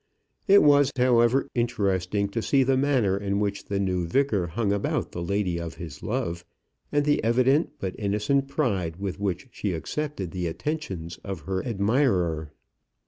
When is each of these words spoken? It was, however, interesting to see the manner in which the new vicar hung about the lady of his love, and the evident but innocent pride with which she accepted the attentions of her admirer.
It 0.47 0.63
was, 0.63 0.91
however, 0.97 1.47
interesting 1.53 2.27
to 2.29 2.41
see 2.41 2.63
the 2.63 2.75
manner 2.75 3.15
in 3.15 3.39
which 3.39 3.65
the 3.65 3.79
new 3.79 4.07
vicar 4.07 4.47
hung 4.47 4.73
about 4.73 5.11
the 5.11 5.21
lady 5.21 5.59
of 5.59 5.75
his 5.75 6.01
love, 6.01 6.43
and 6.91 7.05
the 7.05 7.23
evident 7.23 7.73
but 7.77 7.93
innocent 7.99 8.47
pride 8.47 8.95
with 8.95 9.19
which 9.19 9.49
she 9.51 9.73
accepted 9.73 10.31
the 10.31 10.47
attentions 10.47 11.19
of 11.23 11.41
her 11.41 11.63
admirer. 11.63 12.51